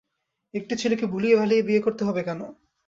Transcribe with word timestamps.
একটি 0.53 0.73
ছেলেকে 0.75 1.05
ভুলিয়ে-ভালিয়ে 1.05 1.61
বিয়ে 1.61 1.81
করতে 1.81 2.03
হবে 2.05 2.21
কেন? 2.23 2.41